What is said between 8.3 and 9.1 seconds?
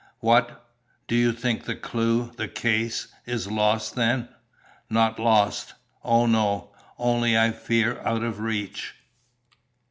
reach."